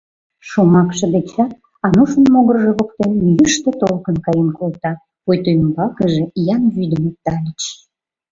Шомакше 0.49 1.05
дечак 1.13 1.51
Анушын 1.85 2.25
могыржо 2.33 2.71
воктен 2.77 3.11
йӱштӧ 3.37 3.69
толкын 3.81 4.15
каен 4.25 4.49
колта, 4.57 4.91
пуйто 5.23 5.49
ӱмбакыже 5.61 6.23
иян 6.39 6.63
вӱдым 6.75 7.03
оптальыч. 7.09 7.61